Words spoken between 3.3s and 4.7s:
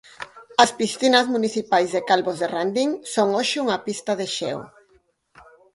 hoxe unha pista de xeo.